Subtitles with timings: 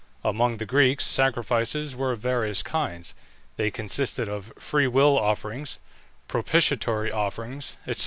[0.23, 3.13] Among the Greeks, sacrifices were of various kinds.
[3.55, 5.77] They consisted of free will offerings,
[6.27, 7.93] propitiatory offerings, &c.